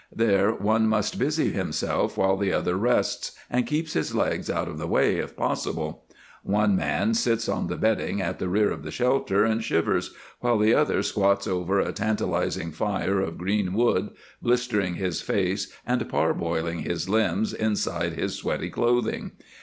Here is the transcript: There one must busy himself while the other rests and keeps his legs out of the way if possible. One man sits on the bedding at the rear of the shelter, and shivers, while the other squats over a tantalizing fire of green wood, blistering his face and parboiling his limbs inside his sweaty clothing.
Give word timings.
There 0.15 0.51
one 0.51 0.87
must 0.87 1.19
busy 1.19 1.51
himself 1.51 2.17
while 2.17 2.35
the 2.35 2.51
other 2.51 2.75
rests 2.75 3.33
and 3.51 3.67
keeps 3.67 3.93
his 3.93 4.15
legs 4.15 4.49
out 4.49 4.67
of 4.67 4.79
the 4.79 4.87
way 4.87 5.17
if 5.17 5.35
possible. 5.35 6.05
One 6.41 6.75
man 6.75 7.13
sits 7.13 7.47
on 7.47 7.67
the 7.67 7.75
bedding 7.77 8.19
at 8.19 8.39
the 8.39 8.49
rear 8.49 8.71
of 8.71 8.81
the 8.81 8.89
shelter, 8.89 9.45
and 9.45 9.63
shivers, 9.63 10.11
while 10.39 10.57
the 10.57 10.73
other 10.73 11.03
squats 11.03 11.45
over 11.45 11.79
a 11.79 11.93
tantalizing 11.93 12.71
fire 12.71 13.19
of 13.19 13.37
green 13.37 13.73
wood, 13.73 14.09
blistering 14.41 14.95
his 14.95 15.21
face 15.21 15.71
and 15.85 16.09
parboiling 16.09 16.79
his 16.79 17.07
limbs 17.07 17.53
inside 17.53 18.13
his 18.13 18.33
sweaty 18.33 18.71
clothing. 18.71 19.33